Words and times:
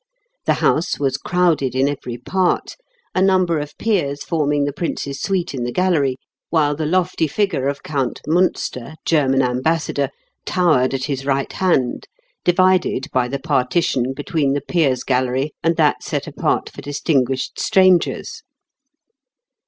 The 0.47 0.55
House 0.65 0.97
was 0.99 1.15
crowded 1.15 1.75
in 1.75 1.87
every 1.87 2.17
part, 2.17 2.75
a 3.13 3.21
number 3.21 3.59
of 3.59 3.77
Peers 3.77 4.23
forming 4.23 4.63
the 4.65 4.73
Prince's 4.73 5.21
suite 5.21 5.53
in 5.53 5.63
the 5.63 5.71
gallery, 5.71 6.17
while 6.49 6.75
the 6.75 6.87
lofty 6.87 7.27
figure 7.27 7.67
of 7.67 7.83
Count 7.83 8.19
Munster, 8.25 8.95
German 9.05 9.43
Ambassador, 9.43 10.09
towered 10.43 10.95
at 10.95 11.03
his 11.03 11.23
right 11.23 11.53
hand, 11.53 12.07
divided 12.43 13.09
by 13.13 13.27
the 13.27 13.37
partition 13.37 14.13
between 14.15 14.53
the 14.53 14.61
Peers' 14.61 15.03
Gallery 15.03 15.51
and 15.61 15.75
that 15.77 16.01
set 16.01 16.25
apart 16.25 16.67
for 16.71 16.81
distinguished 16.81 17.59
strangers. 17.59 18.41